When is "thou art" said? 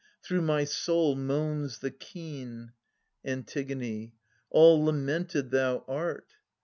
5.51-6.29